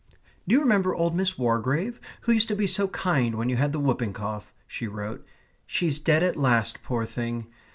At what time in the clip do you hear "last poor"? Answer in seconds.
6.35-7.05